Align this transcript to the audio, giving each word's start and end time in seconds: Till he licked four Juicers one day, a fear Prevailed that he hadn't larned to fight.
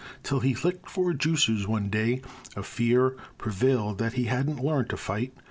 Till 0.23 0.39
he 0.39 0.55
licked 0.55 0.89
four 0.89 1.13
Juicers 1.13 1.67
one 1.67 1.91
day, 1.91 2.21
a 2.55 2.63
fear 2.63 3.15
Prevailed 3.37 3.99
that 3.99 4.13
he 4.13 4.23
hadn't 4.23 4.57
larned 4.59 4.89
to 4.89 4.97
fight. 4.97 5.31